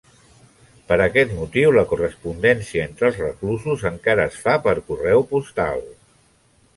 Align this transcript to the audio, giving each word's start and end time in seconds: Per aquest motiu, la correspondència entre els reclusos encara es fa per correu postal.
Per 0.91 0.95
aquest 1.03 1.33
motiu, 1.39 1.73
la 1.75 1.83
correspondència 1.91 2.85
entre 2.87 3.07
els 3.09 3.19
reclusos 3.25 3.83
encara 3.93 4.25
es 4.31 4.39
fa 4.47 4.57
per 4.65 4.73
correu 4.89 5.27
postal. 5.35 5.85